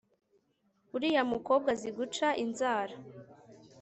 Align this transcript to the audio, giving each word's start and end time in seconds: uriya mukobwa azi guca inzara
uriya 0.95 1.23
mukobwa 1.31 1.67
azi 1.75 1.89
guca 1.97 2.27
inzara 2.43 2.95